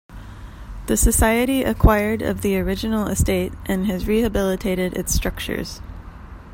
[0.87, 5.79] The Society acquired of the original estate, and has rehabilitated its structures.